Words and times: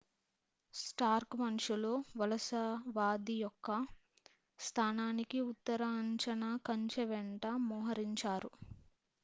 Stark 0.73 1.35
మనుషులు 1.41 1.91
వలసవాది 2.19 3.35
యొక్క 3.39 3.69
స్థానానికి 4.59 5.41
ఉత్తర 5.51 5.81
అంచున 5.99 6.43
కంచె 6.67 7.05
వెంట 7.05 7.43
మోహరించారు 7.69 8.51